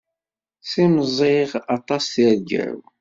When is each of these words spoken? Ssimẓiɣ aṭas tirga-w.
Ssimẓiɣ 0.63 1.51
aṭas 1.75 2.03
tirga-w. 2.13 2.77